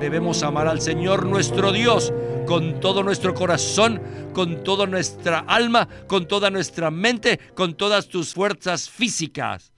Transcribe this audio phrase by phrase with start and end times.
[0.00, 2.12] Debemos amar al Señor nuestro Dios
[2.46, 4.00] con todo nuestro corazón,
[4.32, 9.72] con toda nuestra alma, con toda nuestra mente, con todas tus fuerzas físicas.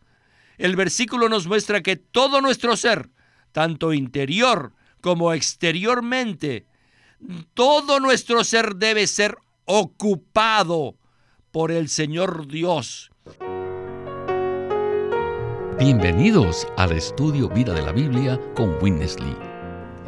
[0.58, 3.08] El versículo nos muestra que todo nuestro ser,
[3.52, 6.66] tanto interior como exteriormente,
[7.54, 10.96] todo nuestro ser debe ser ocupado
[11.50, 13.10] por el Señor Dios.
[15.78, 19.49] Bienvenidos al estudio Vida de la Biblia con Witness Lee.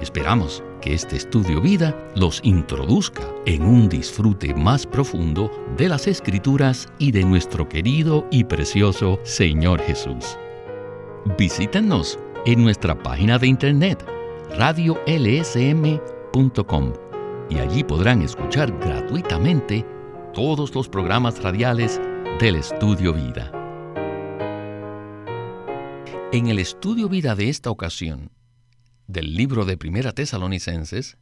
[0.02, 6.88] Esperamos que este estudio vida los introduzca en un disfrute más profundo de las escrituras
[6.98, 10.37] y de nuestro querido y precioso Señor Jesús.
[11.38, 14.05] Visítenos en nuestra página de internet
[14.59, 14.92] radiolsm.com
[17.48, 19.87] y allí podrán escuchar gratuitamente
[20.34, 22.00] todos los programas radiales
[22.41, 23.53] del Estudio Vida.
[26.33, 28.33] En el Estudio Vida de esta ocasión,
[29.06, 31.16] del libro de Primera Tesalonicenses,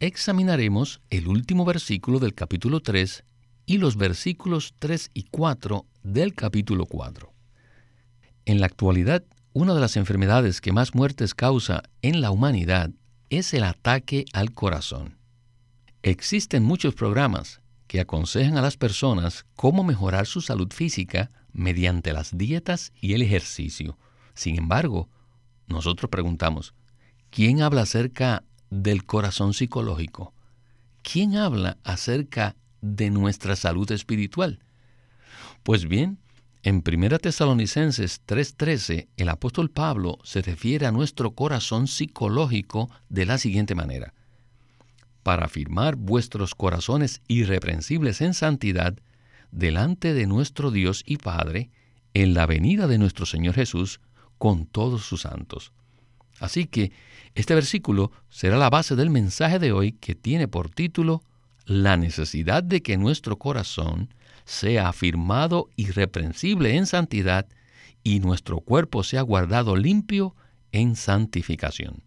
[0.00, 3.24] examinaremos el último versículo del capítulo 3
[3.66, 7.32] y los versículos 3 y 4 del capítulo 4.
[8.44, 12.90] En la actualidad, una de las enfermedades que más muertes causa en la humanidad
[13.30, 15.16] es el ataque al corazón.
[16.02, 22.36] Existen muchos programas que aconsejan a las personas cómo mejorar su salud física mediante las
[22.36, 23.98] dietas y el ejercicio.
[24.34, 25.08] Sin embargo,
[25.66, 26.74] nosotros preguntamos,
[27.36, 30.32] ¿Quién habla acerca del corazón psicológico?
[31.02, 34.60] ¿Quién habla acerca de nuestra salud espiritual?
[35.62, 36.16] Pues bien,
[36.62, 43.36] en 1 Tesalonicenses 3:13, el apóstol Pablo se refiere a nuestro corazón psicológico de la
[43.36, 44.14] siguiente manera.
[45.22, 48.96] Para afirmar vuestros corazones irreprensibles en santidad
[49.50, 51.68] delante de nuestro Dios y Padre,
[52.14, 54.00] en la venida de nuestro Señor Jesús,
[54.38, 55.74] con todos sus santos.
[56.40, 56.92] Así que
[57.34, 61.22] este versículo será la base del mensaje de hoy que tiene por título
[61.64, 67.46] La necesidad de que nuestro corazón sea afirmado irreprensible en santidad
[68.02, 70.36] y nuestro cuerpo sea guardado limpio
[70.72, 72.02] en santificación.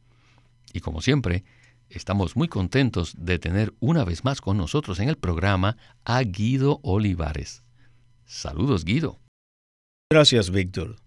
[0.72, 1.44] Y como siempre,
[1.90, 5.76] estamos muy contentos de tener una vez más con nosotros en el programa
[6.06, 7.64] a Guido Olivares.
[8.26, 9.20] Saludos, Guido.
[10.12, 10.98] Gracias, Víctor.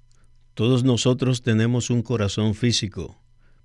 [0.54, 3.22] Todos nosotros tenemos un corazón físico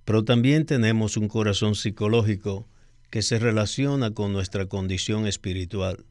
[0.07, 2.65] pero también tenemos un corazón psicológico
[3.09, 6.05] que se relaciona con nuestra condición espiritual.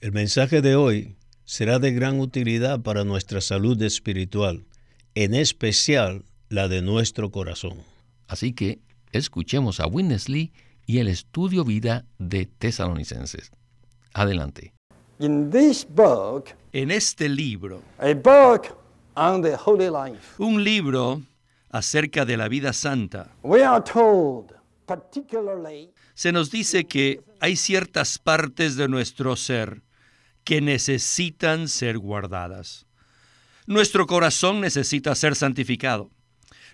[0.00, 4.64] El mensaje de hoy será de gran utilidad para nuestra salud espiritual,
[5.14, 7.82] en especial la de nuestro corazón.
[8.26, 8.80] Así que
[9.12, 10.54] escuchemos a Winnesley
[10.86, 13.50] y el estudio vida de Tesalonicenses.
[14.14, 14.72] Adelante.
[16.72, 17.82] en este libro,
[20.38, 21.22] un libro
[21.70, 23.30] acerca de la vida santa.
[26.14, 29.82] Se nos dice que hay ciertas partes de nuestro ser
[30.44, 32.86] que necesitan ser guardadas.
[33.66, 36.10] Nuestro corazón necesita ser santificado.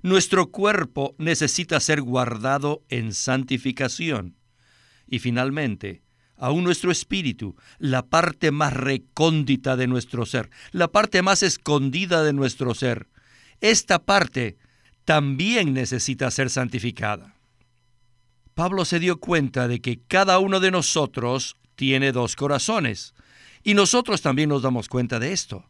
[0.02, 4.36] Nuestro cuerpo necesita ser guardado en santificación.
[5.06, 6.02] Y finalmente,
[6.40, 12.32] aún nuestro espíritu, la parte más recóndita de nuestro ser, la parte más escondida de
[12.32, 13.06] nuestro ser,
[13.60, 14.56] esta parte
[15.04, 17.34] también necesita ser santificada.
[18.54, 23.14] Pablo se dio cuenta de que cada uno de nosotros tiene dos corazones,
[23.62, 25.66] y nosotros también nos damos cuenta de esto.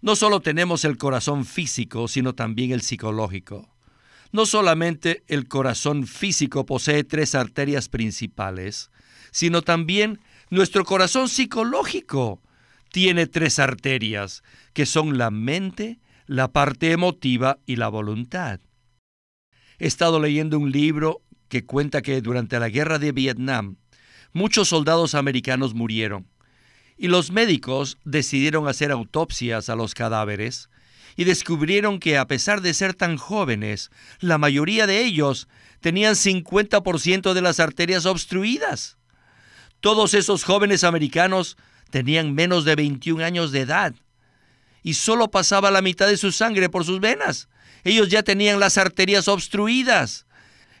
[0.00, 3.74] No solo tenemos el corazón físico, sino también el psicológico.
[4.32, 8.90] No solamente el corazón físico posee tres arterias principales,
[9.34, 12.40] sino también nuestro corazón psicológico
[12.92, 18.60] tiene tres arterias, que son la mente, la parte emotiva y la voluntad.
[19.80, 23.74] He estado leyendo un libro que cuenta que durante la guerra de Vietnam
[24.32, 26.28] muchos soldados americanos murieron
[26.96, 30.70] y los médicos decidieron hacer autopsias a los cadáveres
[31.16, 33.90] y descubrieron que a pesar de ser tan jóvenes,
[34.20, 35.48] la mayoría de ellos
[35.80, 38.96] tenían 50% de las arterias obstruidas.
[39.84, 41.58] Todos esos jóvenes americanos
[41.90, 43.94] tenían menos de 21 años de edad
[44.82, 47.50] y solo pasaba la mitad de su sangre por sus venas.
[47.84, 50.24] Ellos ya tenían las arterias obstruidas.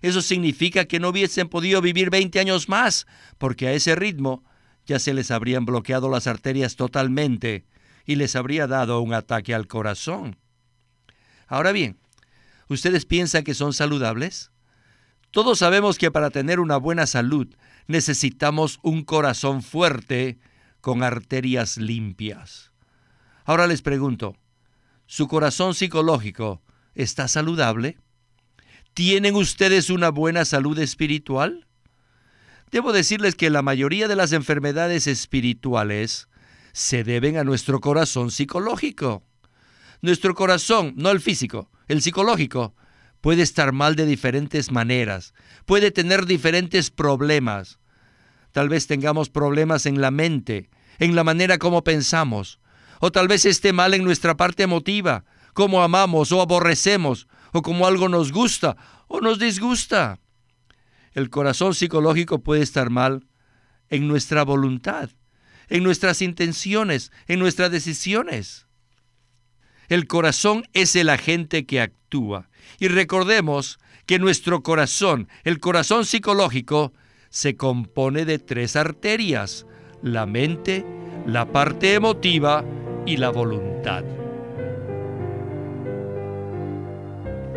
[0.00, 3.06] Eso significa que no hubiesen podido vivir 20 años más,
[3.36, 4.42] porque a ese ritmo
[4.86, 7.66] ya se les habrían bloqueado las arterias totalmente
[8.06, 10.38] y les habría dado un ataque al corazón.
[11.46, 11.98] Ahora bien,
[12.70, 14.50] ¿ustedes piensan que son saludables?
[15.30, 17.54] Todos sabemos que para tener una buena salud
[17.86, 20.38] necesitamos un corazón fuerte
[20.80, 22.72] con arterias limpias.
[23.44, 24.36] Ahora les pregunto,
[25.06, 26.62] ¿su corazón psicológico
[26.94, 27.98] está saludable?
[28.94, 31.66] ¿Tienen ustedes una buena salud espiritual?
[32.70, 36.28] Debo decirles que la mayoría de las enfermedades espirituales
[36.72, 39.22] se deben a nuestro corazón psicológico.
[40.00, 42.74] Nuestro corazón, no el físico, el psicológico,
[43.24, 45.32] puede estar mal de diferentes maneras,
[45.64, 47.78] puede tener diferentes problemas.
[48.52, 50.68] Tal vez tengamos problemas en la mente,
[50.98, 52.60] en la manera como pensamos,
[53.00, 55.24] o tal vez esté mal en nuestra parte emotiva,
[55.54, 58.76] como amamos o aborrecemos, o como algo nos gusta
[59.08, 60.20] o nos disgusta.
[61.12, 63.26] El corazón psicológico puede estar mal
[63.88, 65.08] en nuestra voluntad,
[65.70, 68.66] en nuestras intenciones, en nuestras decisiones.
[69.88, 72.50] El corazón es el agente que actúa.
[72.78, 76.92] Y recordemos que nuestro corazón, el corazón psicológico,
[77.30, 79.66] se compone de tres arterias,
[80.02, 80.84] la mente,
[81.26, 82.64] la parte emotiva
[83.06, 84.04] y la voluntad.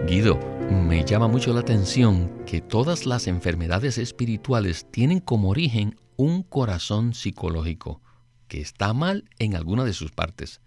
[0.07, 0.39] Guido,
[0.71, 7.13] me llama mucho la atención que todas las enfermedades espirituales tienen como origen un corazón
[7.13, 8.01] psicológico
[8.47, 10.61] que está mal en alguna de sus partes.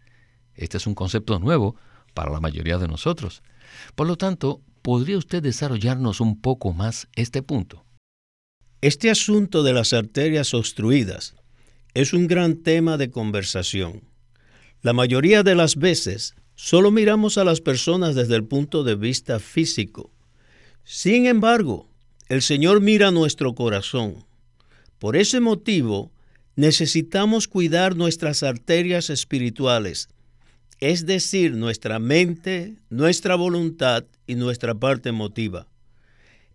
[0.54, 1.76] Este es un concepto nuevo
[2.14, 3.42] para la mayoría de nosotros.
[3.94, 7.84] Por lo tanto, ¿podría usted desarrollarnos un poco más este punto?
[8.80, 11.34] Este asunto de las arterias obstruidas
[11.94, 14.02] es un gran tema de conversación.
[14.82, 19.38] La mayoría de las veces solo miramos a las personas desde el punto de vista
[19.38, 20.10] físico.
[20.84, 21.88] Sin embargo,
[22.28, 24.24] el Señor mira nuestro corazón.
[24.98, 26.12] Por ese motivo,
[26.56, 30.08] necesitamos cuidar nuestras arterias espirituales,
[30.80, 35.66] es decir, nuestra mente, nuestra voluntad y nuestra parte emotiva.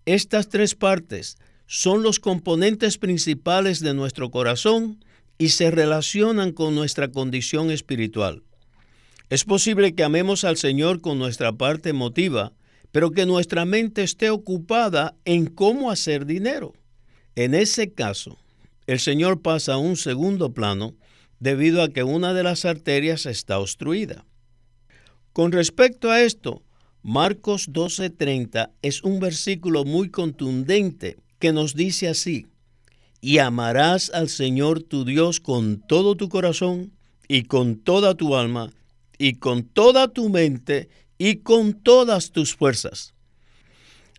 [0.05, 1.37] Estas tres partes
[1.67, 5.03] son los componentes principales de nuestro corazón
[5.37, 8.43] y se relacionan con nuestra condición espiritual.
[9.29, 12.53] Es posible que amemos al Señor con nuestra parte emotiva,
[12.91, 16.73] pero que nuestra mente esté ocupada en cómo hacer dinero.
[17.35, 18.37] En ese caso,
[18.87, 20.95] el Señor pasa a un segundo plano
[21.39, 24.25] debido a que una de las arterias está obstruida.
[25.33, 26.63] Con respecto a esto,
[27.01, 32.47] Marcos 12:30 es un versículo muy contundente que nos dice así,
[33.21, 36.93] y amarás al Señor tu Dios con todo tu corazón
[37.27, 38.71] y con toda tu alma
[39.17, 43.13] y con toda tu mente y con todas tus fuerzas.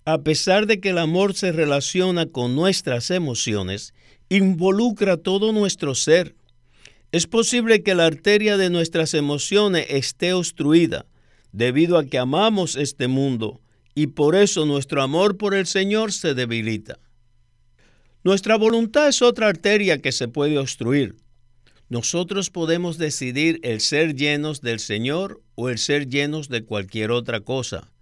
[0.04, 3.94] A pesar de que el amor se relaciona con nuestras emociones,
[4.28, 6.36] involucra todo nuestro ser.
[7.12, 11.06] Es posible que la arteria de nuestras emociones esté obstruida
[11.52, 13.60] debido a que amamos este mundo
[13.94, 16.98] y por eso nuestro amor por el Señor se debilita.
[18.24, 21.16] Nuestra voluntad es otra arteria que se puede obstruir.
[21.88, 27.40] Nosotros podemos decidir el ser llenos del Señor o el ser llenos de cualquier otra
[27.40, 27.92] cosa.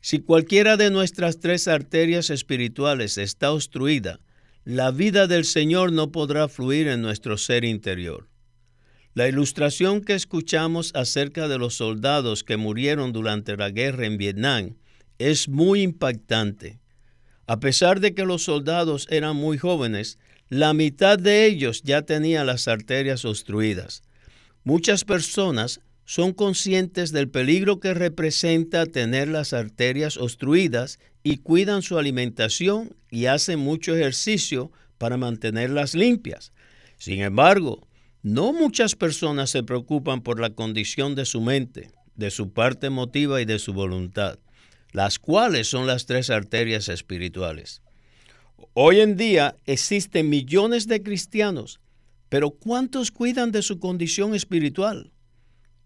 [0.00, 4.18] Si cualquiera de nuestras tres arterias espirituales está obstruida,
[4.64, 8.31] la vida del Señor no podrá fluir en nuestro ser interior.
[9.14, 14.76] La ilustración que escuchamos acerca de los soldados que murieron durante la guerra en Vietnam
[15.18, 16.80] es muy impactante.
[17.46, 20.18] A pesar de que los soldados eran muy jóvenes,
[20.48, 24.02] la mitad de ellos ya tenía las arterias obstruidas.
[24.64, 31.98] Muchas personas son conscientes del peligro que representa tener las arterias obstruidas y cuidan su
[31.98, 36.52] alimentación y hacen mucho ejercicio para mantenerlas limpias.
[36.96, 37.86] Sin embargo,
[38.22, 43.40] no muchas personas se preocupan por la condición de su mente, de su parte emotiva
[43.40, 44.38] y de su voluntad
[44.92, 47.82] las cuales son las tres arterias espirituales.
[48.74, 51.80] Hoy en día existen millones de cristianos,
[52.28, 55.10] pero ¿cuántos cuidan de su condición espiritual?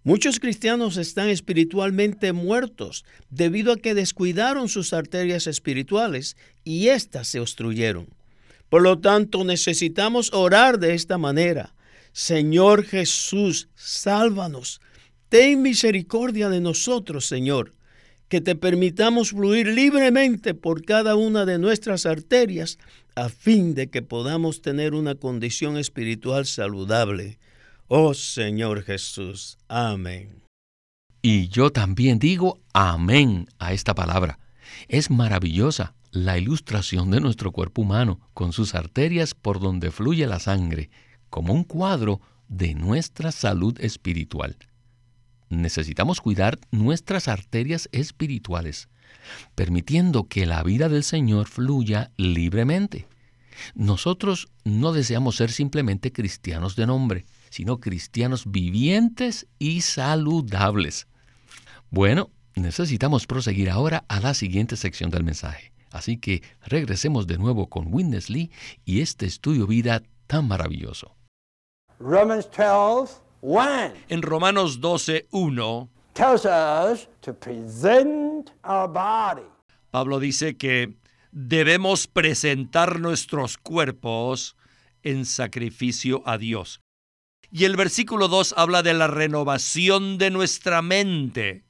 [0.03, 7.41] Muchos cristianos están espiritualmente muertos debido a que descuidaron sus arterias espirituales y éstas se
[7.41, 8.09] obstruyeron.
[8.69, 11.75] Por lo tanto, necesitamos orar de esta manera.
[12.17, 14.81] Señor Jesús, sálvanos.
[15.29, 17.75] Ten misericordia de nosotros, Señor
[18.29, 22.79] que te permitamos fluir libremente por cada una de nuestras arterias
[23.15, 27.39] a fin de que podamos tener una condición espiritual saludable.
[27.87, 30.43] Oh Señor Jesús, amén.
[31.23, 34.39] Y yo también digo amén a esta palabra.
[34.89, 40.41] Es maravillosa la ilustración de nuestro cuerpo humano con sus arterias por donde fluye la
[40.41, 40.91] sangre,
[41.37, 44.57] como un cuadro de nuestra salud espiritual
[45.49, 48.89] necesitamos cuidar nuestras arterias espirituales,
[49.55, 53.07] permitiendo que la vida del Señor fluya libremente.
[53.75, 61.07] Nosotros no deseamos ser simplemente cristianos de nombre, sino cristianos vivientes y saludables.
[61.91, 65.73] Bueno, necesitamos proseguir ahora a la siguiente sección del mensaje.
[65.91, 68.51] Así que regresemos de nuevo con Witness Lee
[68.85, 71.16] y este estudio vida tan maravilloso.
[71.99, 72.49] Romans
[74.09, 75.91] En Romanos 12, 1
[79.91, 80.97] Pablo dice que
[81.33, 84.57] debemos presentar nuestros cuerpos
[85.03, 86.81] en sacrificio a Dios.
[87.51, 91.65] Y el versículo 2 habla de la renovación de nuestra mente.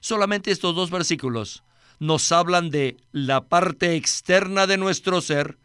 [0.00, 1.64] Solamente estos dos versículos
[1.98, 5.58] nos hablan de la parte externa de nuestro ser,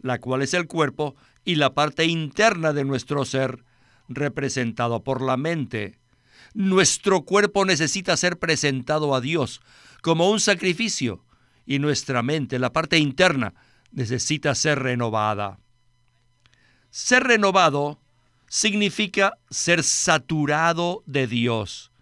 [0.00, 1.14] la cual es el cuerpo,
[1.46, 3.64] y la parte interna de nuestro ser,
[4.08, 5.98] representado por la mente.
[6.52, 9.62] Nuestro cuerpo necesita ser presentado a Dios
[10.02, 11.24] como un sacrificio
[11.64, 13.54] y nuestra mente, la parte interna,
[13.92, 15.58] necesita ser renovada.
[16.90, 18.00] Ser renovado
[18.48, 21.92] significa ser saturado de Dios.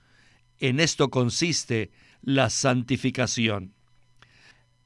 [0.58, 1.90] En esto consiste
[2.22, 3.74] la santificación.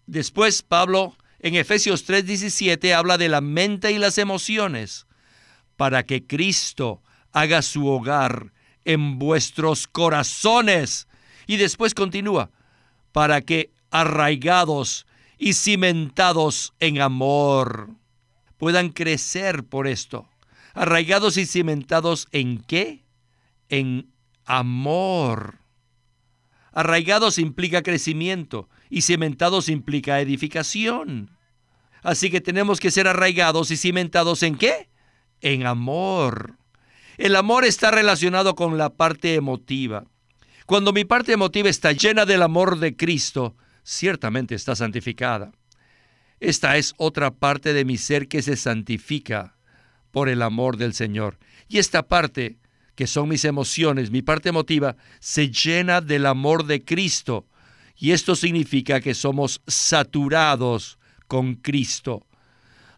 [0.07, 5.07] Después Pablo en Efesios 3:17 habla de la mente y las emociones,
[5.77, 7.03] para que Cristo
[7.33, 8.53] haga su hogar
[8.85, 11.07] en vuestros corazones.
[11.47, 12.51] Y después continúa,
[13.13, 15.07] para que arraigados
[15.39, 17.91] y cimentados en amor
[18.59, 20.29] puedan crecer por esto.
[20.75, 23.05] Arraigados y cimentados en qué?
[23.69, 24.13] En
[24.45, 25.59] amor.
[26.73, 31.31] Arraigados implica crecimiento y cimentados implica edificación.
[32.03, 34.89] Así que tenemos que ser arraigados y cimentados en qué?
[35.41, 36.57] En amor.
[37.17, 40.05] El amor está relacionado con la parte emotiva.
[40.67, 45.53] Cuando mi parte emotiva está llena del amor de Cristo, ciertamente está santificada.
[46.41, 49.57] Esta es otra parte de mi ser que se santifica
[50.11, 51.39] por el amor del Señor.
[51.69, 52.59] Y esta parte
[52.99, 57.47] que son mis emociones, mi parte emotiva, se llena del amor de Cristo.
[57.99, 62.27] Y esto significa que somos saturados con Cristo,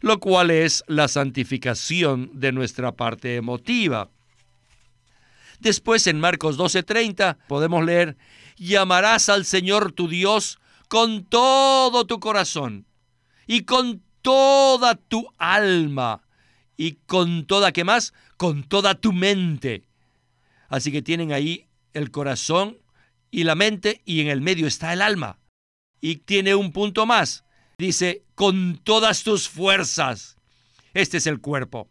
[0.00, 4.11] lo cual es la santificación de nuestra parte emotiva.
[5.59, 8.16] Después en Marcos 12:30 podemos leer,
[8.57, 12.87] llamarás al Señor tu Dios con todo tu corazón
[13.47, 16.23] y con toda tu alma
[16.76, 18.12] y con toda, ¿qué más?
[18.37, 19.85] Con toda tu mente.
[20.69, 22.80] Así que tienen ahí el corazón
[23.31, 25.39] y la mente y en el medio está el alma.
[26.01, 27.45] Y tiene un punto más.
[27.79, 30.37] Dice, con todas tus fuerzas.
[30.95, 31.89] Este es el cuerpo.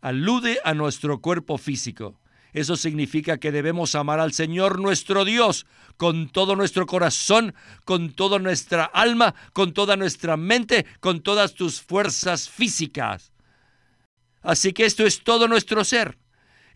[0.00, 2.20] Alude a nuestro cuerpo físico.
[2.52, 8.38] Eso significa que debemos amar al Señor nuestro Dios con todo nuestro corazón, con toda
[8.38, 13.32] nuestra alma, con toda nuestra mente, con todas tus fuerzas físicas.
[14.40, 16.18] Así que esto es todo nuestro ser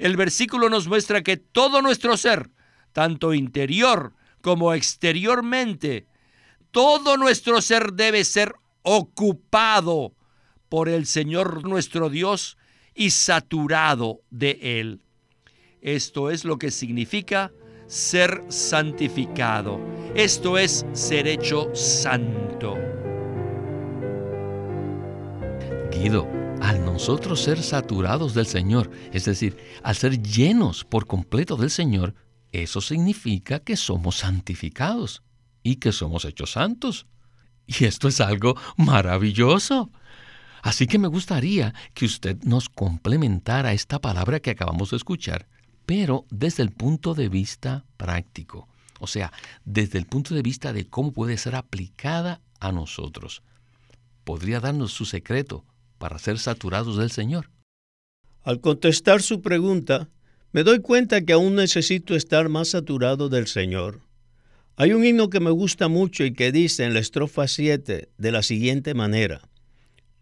[0.02, 2.50] el versículo nos muestra que todo nuestro ser,
[2.92, 6.06] tanto interior como exteriormente,
[6.70, 10.14] todo nuestro ser debe ser ocupado
[10.68, 12.56] por el Señor nuestro Dios
[12.94, 15.00] y saturado de Él.
[15.80, 17.52] Esto es lo que significa
[17.86, 19.80] ser santificado.
[20.14, 22.76] Esto es ser hecho santo.
[25.90, 26.26] Guido,
[26.60, 32.14] al nosotros ser saturados del Señor, es decir, al ser llenos por completo del Señor,
[32.52, 35.22] eso significa que somos santificados
[35.62, 37.06] y que somos hechos santos.
[37.66, 39.90] Y esto es algo maravilloso.
[40.62, 45.48] Así que me gustaría que usted nos complementara esta palabra que acabamos de escuchar,
[45.86, 48.68] pero desde el punto de vista práctico,
[49.00, 49.32] o sea,
[49.64, 53.42] desde el punto de vista de cómo puede ser aplicada a nosotros.
[54.22, 55.64] ¿Podría darnos su secreto
[55.98, 57.50] para ser saturados del Señor?
[58.44, 60.08] Al contestar su pregunta,
[60.52, 64.00] me doy cuenta que aún necesito estar más saturado del Señor.
[64.76, 68.32] Hay un himno que me gusta mucho y que dice en la estrofa 7 de
[68.32, 69.48] la siguiente manera,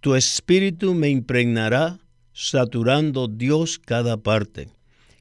[0.00, 1.98] Tu espíritu me impregnará,
[2.32, 4.68] saturando Dios cada parte.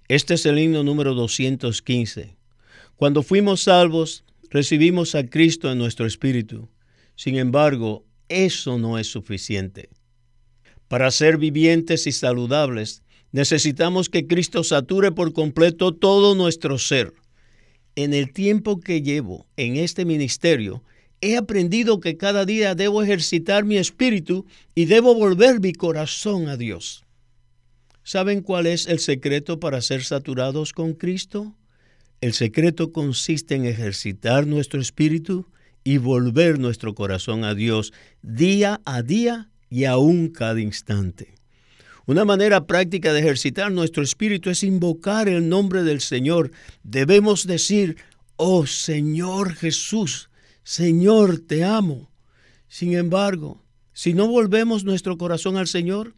[0.08, 2.38] Este es el himno número 215.
[2.96, 6.70] Cuando fuimos salvos, recibimos a Cristo en nuestro espíritu.
[7.16, 9.90] Sin embargo, eso no es suficiente.
[10.88, 17.14] Para ser vivientes y saludables, necesitamos que Cristo sature por completo todo nuestro ser.
[17.96, 20.84] En el tiempo que llevo en este ministerio,
[21.22, 24.46] he aprendido que cada día debo ejercitar mi espíritu
[24.76, 27.04] y debo volver mi corazón a Dios.
[28.04, 31.56] ¿Saben cuál es el secreto para ser saturados con Cristo?
[32.22, 35.46] El secreto consiste en ejercitar nuestro espíritu
[35.84, 41.39] y volver nuestro corazón a Dios día a día y aún cada instante.
[42.10, 46.50] Una manera práctica de ejercitar nuestro espíritu es invocar el nombre del Señor.
[46.82, 47.98] Debemos decir,
[48.36, 50.32] oh Señor Jesús,
[50.64, 52.10] Señor, te amo.
[52.68, 53.64] Sin embargo,
[53.94, 56.16] si no volvemos nuestro corazón al Señor,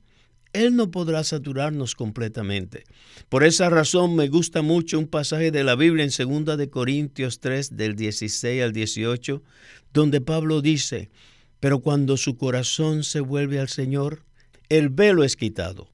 [0.54, 2.86] Él no podrá saturarnos completamente.
[3.28, 7.42] Por esa razón me gusta mucho un pasaje de la Biblia en 2 de Corintios
[7.42, 9.44] 3 del 16 al 18,
[9.92, 11.12] donde Pablo dice,
[11.60, 14.24] pero cuando su corazón se vuelve al Señor,
[14.72, 15.90] el velo es quitado.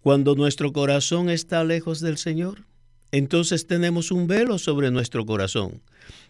[0.00, 2.66] Cuando nuestro corazón está lejos del Señor,
[3.10, 5.82] entonces tenemos un velo sobre nuestro corazón.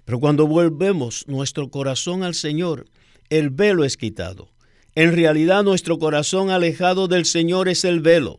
[0.06, 2.86] Pero cuando volvemos nuestro corazón al Señor,
[3.28, 4.48] el velo es quitado.
[4.94, 8.38] En realidad nuestro corazón alejado del Señor es el velo.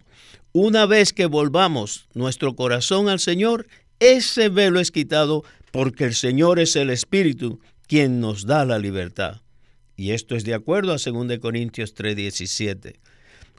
[0.51, 3.67] Una vez que volvamos nuestro corazón al Señor,
[3.99, 9.41] ese velo es quitado porque el Señor es el Espíritu quien nos da la libertad.
[9.95, 12.95] Y esto es de acuerdo a 2 Corintios 3:17.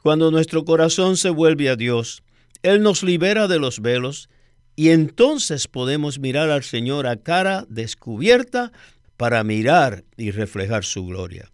[0.03, 2.23] Cuando nuestro corazón se vuelve a Dios,
[2.61, 4.27] Él nos libera de los velos
[4.75, 8.73] y entonces podemos mirar al Señor a cara descubierta
[9.15, 11.49] para mirar y reflejar su gloria.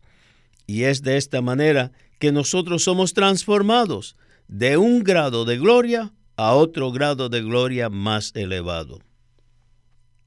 [0.66, 4.16] Y es de esta manera que nosotros somos transformados
[4.48, 9.00] de un grado de gloria a otro grado de gloria más elevado.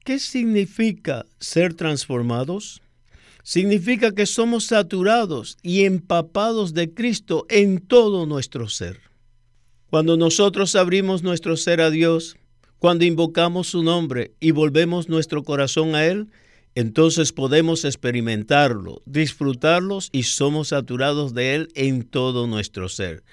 [0.05, 2.82] ¿Qué significa ser transformados?
[3.43, 9.01] Significa que somos saturados y empapados de Cristo en todo nuestro ser.
[9.89, 12.37] Cuando nosotros abrimos nuestro ser a Dios,
[12.79, 16.29] cuando invocamos su nombre y volvemos nuestro corazón a Él,
[16.75, 23.23] entonces podemos experimentarlo, disfrutarlos y somos saturados de Él en todo nuestro ser.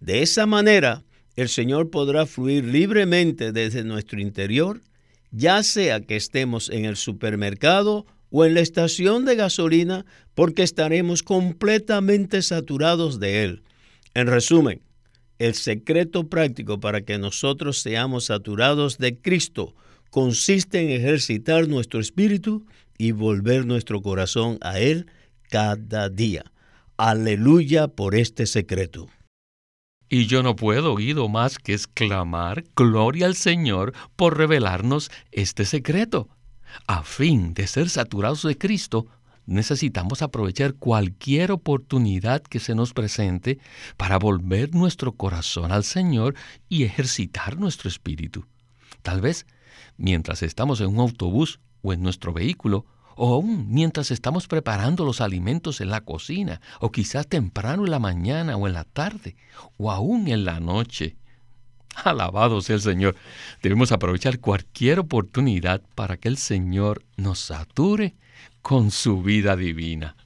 [0.00, 1.04] De esa manera,
[1.36, 4.82] el Señor podrá fluir libremente desde nuestro interior,
[5.30, 11.22] ya sea que estemos en el supermercado o en la estación de gasolina porque estaremos
[11.22, 13.62] completamente saturados de Él.
[14.14, 14.82] En resumen,
[15.38, 19.74] el secreto práctico para que nosotros seamos saturados de Cristo
[20.10, 22.66] consiste en ejercitar nuestro espíritu
[22.98, 25.06] y volver nuestro corazón a Él
[25.48, 26.44] cada día.
[26.96, 29.08] Aleluya por este secreto.
[30.12, 36.28] Y yo no puedo oído más que exclamar gloria al Señor por revelarnos este secreto.
[36.86, 39.06] A fin de ser saturados de Cristo,
[39.46, 43.58] necesitamos aprovechar cualquier oportunidad que se nos presente
[43.96, 46.34] para volver nuestro corazón al Señor
[46.68, 48.46] y ejercitar nuestro espíritu.
[49.02, 49.46] Tal vez
[49.96, 55.20] mientras estamos en un autobús o en nuestro vehículo, o aún mientras estamos preparando los
[55.20, 59.36] alimentos en la cocina, o quizás temprano en la mañana o en la tarde,
[59.76, 61.16] o aún en la noche.
[61.94, 63.16] Alabado sea el Señor.
[63.62, 68.14] Debemos aprovechar cualquier oportunidad para que el Señor nos sature
[68.62, 70.16] con su vida divina.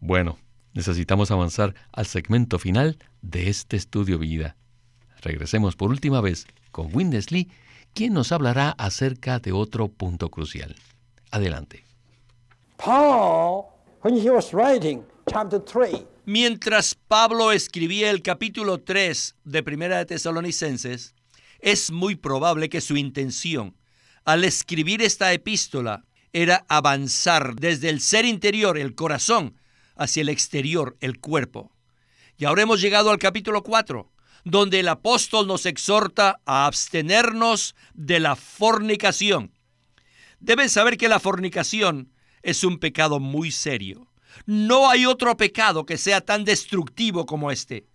[0.00, 0.38] Bueno,
[0.74, 4.56] necesitamos avanzar al segmento final de este estudio vida.
[5.20, 7.50] Regresemos por última vez con Windesley,
[7.94, 10.74] quien nos hablará acerca de otro punto crucial.
[11.30, 11.84] Adelante.
[12.76, 13.66] Paul,
[14.02, 20.06] when he was writing chapter 3, Mientras Pablo escribía el capítulo 3 de Primera de
[20.06, 21.16] Tesalonicenses,
[21.58, 23.76] es muy probable que su intención
[24.24, 29.56] al escribir esta epístola era avanzar desde el ser interior, el corazón,
[29.96, 31.72] hacia el exterior, el cuerpo.
[32.38, 34.08] Y ahora hemos llegado al capítulo 4,
[34.44, 39.50] donde el apóstol nos exhorta a abstenernos de la fornicación.
[40.38, 42.12] Deben saber que la fornicación
[42.44, 44.11] es un pecado muy serio.
[44.46, 47.86] No hay otro pecado que sea tan destructivo como este.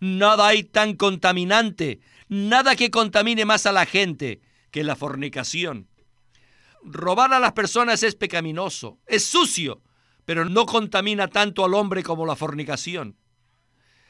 [0.00, 5.88] Nada hay tan contaminante, nada que contamine más a la gente que la fornicación.
[6.82, 9.82] Robar a las personas es pecaminoso, es sucio,
[10.24, 13.16] pero no contamina tanto al hombre como la fornicación.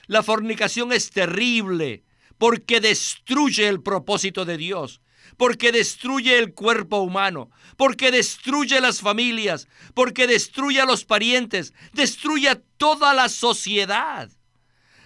[0.06, 2.04] La fornicación es terrible
[2.38, 5.00] porque destruye el propósito de Dios
[5.36, 12.48] porque destruye el cuerpo humano, porque destruye las familias, porque destruye a los parientes, destruye
[12.48, 14.30] a toda la sociedad.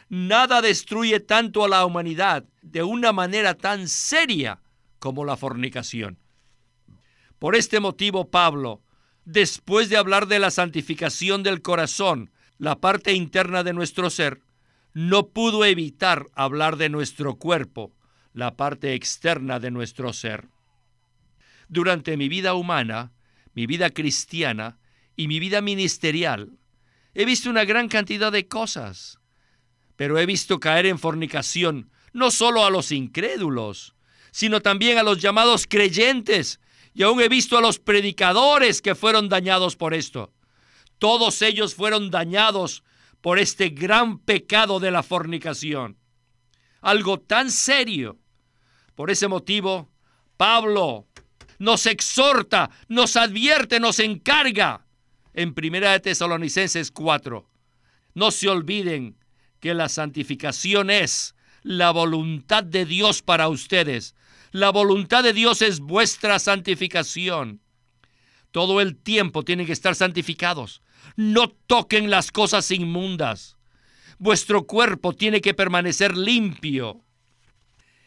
[0.09, 4.61] Nada destruye tanto a la humanidad de una manera tan seria
[4.99, 6.19] como la fornicación.
[7.39, 8.83] Por este motivo, Pablo,
[9.25, 14.41] después de hablar de la santificación del corazón, la parte interna de nuestro ser,
[14.93, 17.93] no pudo evitar hablar de nuestro cuerpo,
[18.35, 20.49] la parte externa de nuestro ser.
[21.69, 23.13] Durante mi vida humana,
[23.55, 24.79] mi vida cristiana
[25.17, 26.59] y mi vida ministerial,
[27.15, 29.21] he visto una gran cantidad de cosas,
[29.97, 33.95] pero he visto caer en fornicación no solo a los incrédulos,
[34.33, 36.61] sino también a los llamados creyentes,
[36.93, 40.33] y aún he visto a los predicadores que fueron dañados por esto.
[40.99, 42.83] Todos ellos fueron dañados
[43.21, 45.99] por este gran pecado de la fornicación.
[46.81, 48.19] Algo tan serio
[48.95, 49.89] por ese motivo,
[50.37, 51.07] Pablo
[51.59, 54.87] nos exhorta, nos advierte, nos encarga.
[55.33, 57.51] En Primera de Tesalonicenses 4,
[58.15, 59.17] no se olviden
[59.59, 64.15] que la santificación es la voluntad de Dios para ustedes.
[64.53, 67.61] La voluntad de Dios es vuestra santificación.
[68.53, 70.83] Todo el tiempo tienen que estar santificados.
[71.17, 73.57] No toquen las cosas inmundas.
[74.19, 77.05] Vuestro cuerpo tiene que permanecer limpio.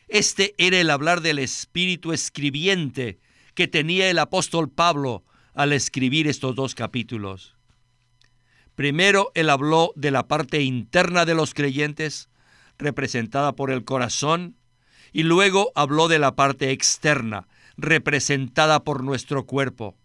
[0.08, 3.20] Este era el hablar del espíritu escribiente
[3.56, 7.56] que tenía el apóstol Pablo al escribir estos dos capítulos.
[8.76, 12.30] Primero, él habló de la parte interna de los creyentes,
[12.78, 14.56] representada por el corazón,
[15.12, 19.98] y luego habló de la parte externa, representada por nuestro cuerpo.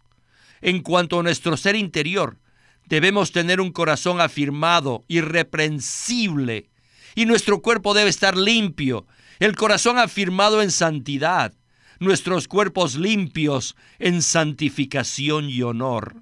[0.61, 2.39] En cuanto a nuestro ser interior,
[2.87, 6.69] debemos tener un corazón afirmado, irreprensible,
[7.15, 9.05] y nuestro cuerpo debe estar limpio,
[9.43, 11.53] el corazón afirmado en santidad,
[11.99, 16.15] nuestros cuerpos limpios en santificación y honor.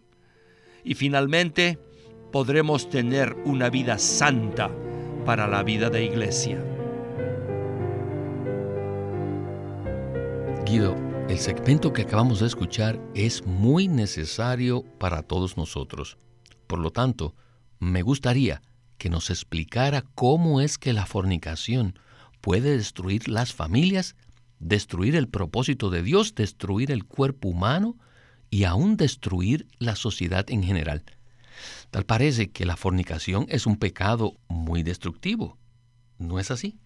[0.83, 1.77] Y finalmente,
[2.31, 4.71] podremos tener una vida santa
[5.23, 6.65] para la vida de iglesia.
[10.65, 10.95] Guido,
[11.29, 16.17] el segmento que acabamos de escuchar es muy necesario para todos nosotros.
[16.65, 17.35] Por lo tanto,
[17.77, 18.63] me gustaría
[18.97, 21.93] que nos explicara cómo es que la fornicación
[22.41, 24.15] puede destruir las familias,
[24.59, 27.97] destruir el propósito de Dios, destruir el cuerpo humano
[28.49, 31.03] y aún destruir la sociedad en general.
[31.89, 35.57] Tal parece que la fornicación es un pecado muy destructivo.
[36.17, 36.77] ¿No es así?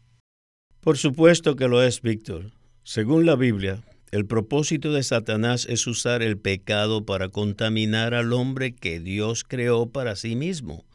[0.82, 2.52] Por supuesto que lo es, Víctor.
[2.84, 8.74] Según la Biblia, el propósito de Satanás es usar el pecado para contaminar al hombre
[8.74, 10.86] que Dios creó para sí mismo.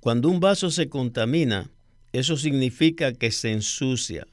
[0.00, 1.70] Cuando un vaso se contamina,
[2.12, 4.26] eso significa que se ensucia.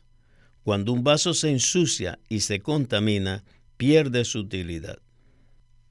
[0.63, 3.44] Cuando un vaso se ensucia y se contamina,
[3.78, 5.00] pierde su utilidad.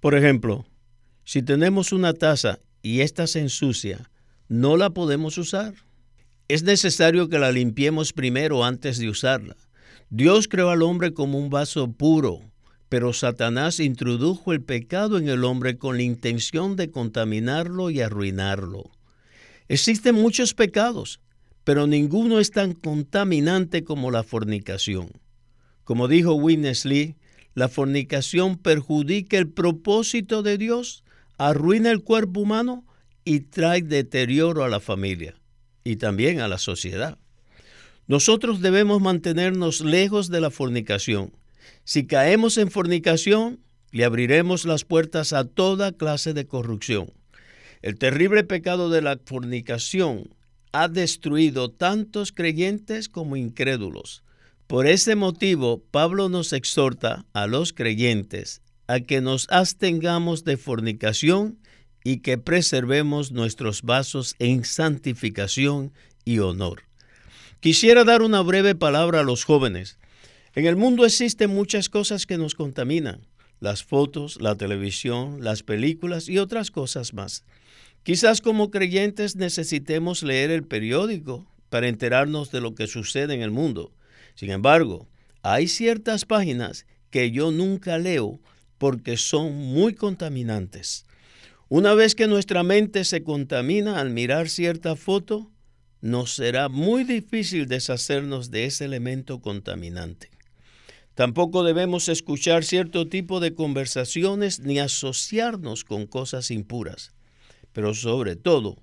[0.00, 0.66] Por ejemplo,
[1.24, 4.10] si tenemos una taza y ésta se ensucia,
[4.48, 5.74] no la podemos usar.
[6.48, 9.56] Es necesario que la limpiemos primero antes de usarla.
[10.10, 12.40] Dios creó al hombre como un vaso puro,
[12.88, 18.90] pero Satanás introdujo el pecado en el hombre con la intención de contaminarlo y arruinarlo.
[19.68, 21.20] Existen muchos pecados,
[21.68, 25.10] pero ninguno es tan contaminante como la fornicación.
[25.84, 27.16] Como dijo Witness Lee,
[27.52, 31.04] la fornicación perjudica el propósito de Dios,
[31.36, 32.86] arruina el cuerpo humano
[33.22, 35.34] y trae deterioro a la familia
[35.84, 37.18] y también a la sociedad.
[38.06, 41.34] Nosotros debemos mantenernos lejos de la fornicación.
[41.84, 47.12] Si caemos en fornicación, le abriremos las puertas a toda clase de corrupción.
[47.82, 50.30] El terrible pecado de la fornicación
[50.72, 54.22] ha destruido tantos creyentes como incrédulos.
[54.66, 61.58] Por ese motivo, Pablo nos exhorta a los creyentes a que nos abstengamos de fornicación
[62.02, 65.92] y que preservemos nuestros vasos en santificación
[66.24, 66.82] y honor.
[67.60, 69.98] Quisiera dar una breve palabra a los jóvenes.
[70.54, 73.26] En el mundo existen muchas cosas que nos contaminan,
[73.60, 77.44] las fotos, la televisión, las películas y otras cosas más.
[78.02, 83.50] Quizás como creyentes necesitemos leer el periódico para enterarnos de lo que sucede en el
[83.50, 83.92] mundo.
[84.34, 85.08] Sin embargo,
[85.42, 88.40] hay ciertas páginas que yo nunca leo
[88.78, 91.04] porque son muy contaminantes.
[91.68, 95.50] Una vez que nuestra mente se contamina al mirar cierta foto,
[96.00, 100.30] nos será muy difícil deshacernos de ese elemento contaminante.
[101.14, 107.12] Tampoco debemos escuchar cierto tipo de conversaciones ni asociarnos con cosas impuras.
[107.72, 108.76] Pero sobre todo,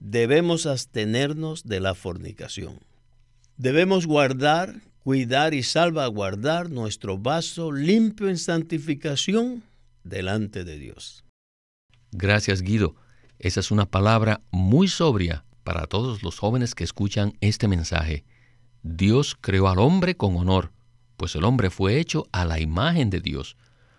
[0.00, 2.78] debemos abstenernos de la fornicación.
[3.56, 9.62] Debemos guardar, cuidar y salvaguardar nuestro vaso limpio en santificación
[10.04, 11.24] delante de Dios.
[12.12, 12.94] Gracias, Guido.
[13.38, 18.24] Esa es una palabra muy sobria para todos los jóvenes que escuchan este mensaje.
[18.82, 20.72] Dios creó al hombre con honor,
[21.16, 23.56] pues el hombre fue hecho a la imagen de Dios.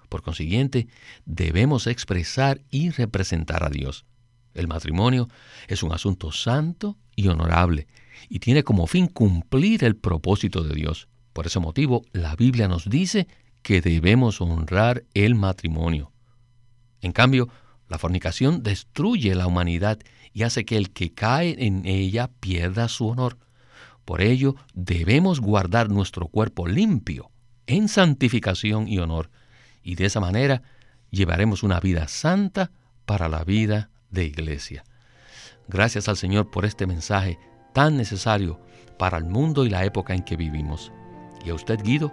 [0.10, 0.88] Por consiguiente,
[1.26, 4.06] debemos expresar y representar a Dios.
[4.54, 5.30] El matrimonio
[5.68, 7.88] es un asunto santo y honorable
[8.28, 11.08] y tiene como fin cumplir el propósito de Dios.
[11.34, 13.28] Por ese motivo, la Biblia nos dice
[13.62, 16.12] que debemos honrar el matrimonio.
[17.02, 17.50] En cambio,
[17.88, 20.00] la fornicación destruye la humanidad
[20.34, 23.38] y hace que el que cae en ella pierda su honor.
[24.06, 27.32] Por ello, debemos guardar nuestro cuerpo limpio,
[27.68, 29.30] en santificación y honor,
[29.84, 30.62] y de esa manera
[31.12, 32.72] llevaremos una vida santa
[33.06, 34.84] para la vida de iglesia.
[35.68, 37.38] Gracias al Señor por este mensaje
[37.74, 38.60] tan necesario
[38.98, 40.92] para el mundo y la época en que vivimos.
[41.46, 42.12] Y a usted, Guido,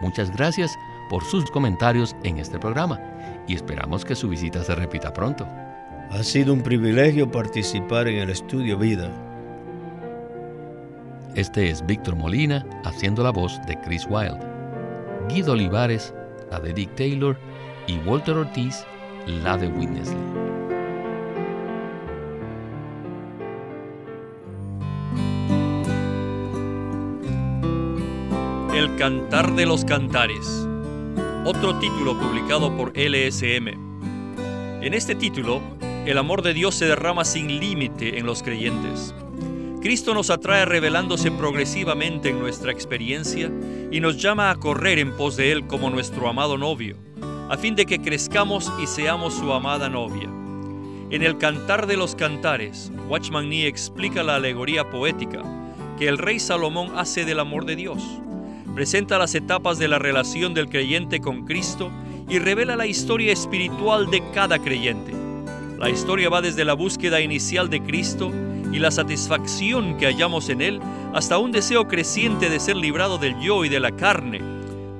[0.00, 0.74] muchas gracias
[1.10, 3.00] por sus comentarios en este programa
[3.46, 5.46] y esperamos que su visita se repita pronto.
[6.10, 9.10] Ha sido un privilegio participar en el estudio Vida.
[11.34, 14.40] Este es Víctor Molina haciendo la voz de Chris Wilde,
[15.28, 16.14] Guido Olivares,
[16.50, 17.38] la de Dick Taylor
[17.86, 18.84] y Walter Ortiz,
[19.26, 20.14] la de Witness
[28.98, 30.68] Cantar de los Cantares,
[31.44, 33.66] otro título publicado por LSM.
[34.82, 35.60] En este título,
[36.06, 39.12] el amor de Dios se derrama sin límite en los creyentes.
[39.82, 43.50] Cristo nos atrae revelándose progresivamente en nuestra experiencia
[43.90, 46.96] y nos llama a correr en pos de Él como nuestro amado novio,
[47.50, 50.30] a fin de que crezcamos y seamos su amada novia.
[51.10, 55.42] En el Cantar de los Cantares, Watchman Nee explica la alegoría poética
[55.98, 58.00] que el rey Salomón hace del amor de Dios
[58.74, 61.92] presenta las etapas de la relación del creyente con Cristo
[62.28, 65.12] y revela la historia espiritual de cada creyente.
[65.78, 68.32] La historia va desde la búsqueda inicial de Cristo
[68.72, 70.80] y la satisfacción que hallamos en Él
[71.12, 74.40] hasta un deseo creciente de ser librado del yo y de la carne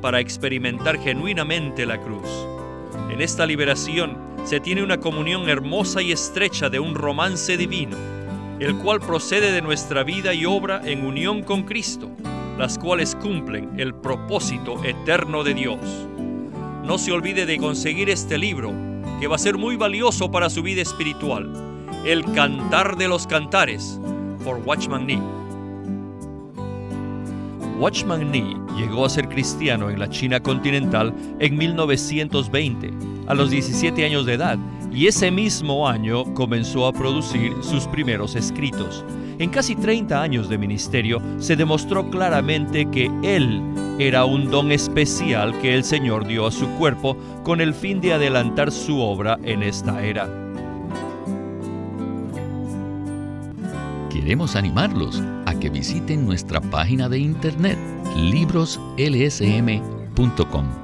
[0.01, 2.29] para experimentar genuinamente la cruz.
[3.11, 7.97] En esta liberación se tiene una comunión hermosa y estrecha de un romance divino,
[8.61, 12.11] el cual procede de nuestra vida y obra en unión con Cristo
[12.59, 15.81] las cuales cumplen el propósito eterno de Dios.
[16.85, 18.73] No se olvide de conseguir este libro,
[19.21, 21.53] que va a ser muy valioso para su vida espiritual,
[22.05, 24.01] El Cantar de los Cantares,
[24.45, 25.21] por Watchman Nee.
[27.79, 32.91] Watchman Nee llegó a ser cristiano en la China continental en 1920,
[33.27, 34.59] a los 17 años de edad,
[34.93, 39.05] y ese mismo año comenzó a producir sus primeros escritos.
[39.39, 43.63] En casi 30 años de ministerio se demostró claramente que él
[43.99, 48.13] era un don especial que el Señor dio a su cuerpo con el fin de
[48.13, 50.29] adelantar su obra en esta era.
[54.11, 57.79] Queremos animarlos a que visiten nuestra página de internet
[58.17, 60.84] libroslsm.com.